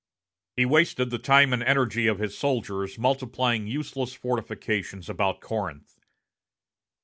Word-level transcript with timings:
He 0.55 0.65
wasted 0.65 1.11
the 1.11 1.19
time 1.19 1.53
and 1.53 1.61
energy 1.61 2.07
of 2.07 2.17
his 2.17 2.35
soldiers 2.35 2.97
multiplying 2.97 3.67
useless 3.67 4.15
fortifications 4.15 5.11
about 5.11 5.41
Corinth. 5.41 5.99